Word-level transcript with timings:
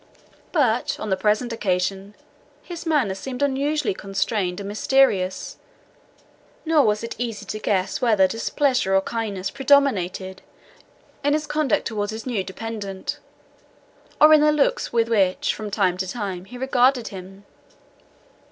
But 0.51 0.99
on 0.99 1.11
the 1.11 1.15
present 1.15 1.53
occasion 1.53 2.15
his 2.63 2.87
manner 2.87 3.13
seemed 3.13 3.43
unusually 3.43 3.93
constrained 3.93 4.59
and 4.59 4.67
mysterious; 4.67 5.57
nor 6.65 6.83
was 6.83 7.03
it 7.03 7.13
easy 7.19 7.45
to 7.45 7.59
guess 7.59 8.01
whether 8.01 8.25
displeasure 8.27 8.95
or 8.95 9.01
kindness 9.01 9.51
predominated 9.51 10.41
in 11.23 11.33
his 11.33 11.45
conduct 11.45 11.85
towards 11.85 12.11
his 12.11 12.25
new 12.25 12.43
dependant, 12.43 13.19
or 14.19 14.33
in 14.33 14.41
the 14.41 14.51
looks 14.51 14.91
with 14.91 15.07
which, 15.07 15.53
from 15.53 15.69
time 15.69 15.97
to 15.97 16.07
time, 16.07 16.45
he 16.45 16.57
regarded 16.57 17.09
him. 17.09 17.45